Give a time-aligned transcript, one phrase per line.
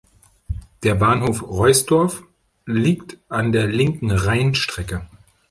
[0.81, 2.23] Der Bahnhof "Roisdorf"
[2.65, 5.05] liegt an der linken Rheinstrecke.